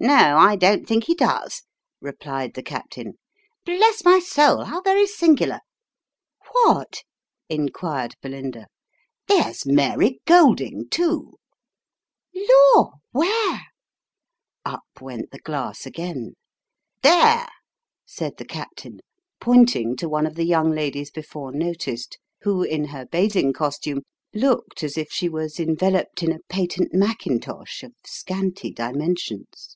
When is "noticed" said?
21.50-22.18